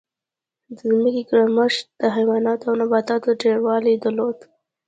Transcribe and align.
د 0.77 0.79
ځمکې 0.91 1.21
ګرمښت 1.29 1.85
د 2.01 2.03
حیواناتو 2.15 2.65
او 2.69 2.75
نباتاتو 2.81 3.39
ډېروالی 3.41 3.95
درلود. 4.03 4.37